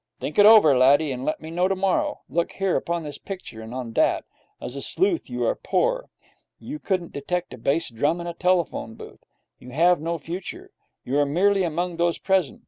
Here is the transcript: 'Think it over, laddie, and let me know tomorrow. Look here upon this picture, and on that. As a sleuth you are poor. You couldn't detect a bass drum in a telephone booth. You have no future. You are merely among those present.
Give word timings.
'Think 0.19 0.39
it 0.39 0.47
over, 0.47 0.75
laddie, 0.75 1.11
and 1.11 1.23
let 1.25 1.39
me 1.41 1.51
know 1.51 1.67
tomorrow. 1.67 2.21
Look 2.27 2.53
here 2.53 2.75
upon 2.75 3.03
this 3.03 3.19
picture, 3.19 3.61
and 3.61 3.71
on 3.71 3.93
that. 3.93 4.25
As 4.59 4.75
a 4.75 4.81
sleuth 4.81 5.29
you 5.29 5.43
are 5.45 5.53
poor. 5.53 6.09
You 6.57 6.79
couldn't 6.79 7.13
detect 7.13 7.53
a 7.53 7.57
bass 7.59 7.91
drum 7.91 8.19
in 8.19 8.25
a 8.25 8.33
telephone 8.33 8.95
booth. 8.95 9.23
You 9.59 9.69
have 9.69 10.01
no 10.01 10.17
future. 10.17 10.71
You 11.05 11.19
are 11.19 11.25
merely 11.27 11.61
among 11.61 11.97
those 11.97 12.17
present. 12.17 12.59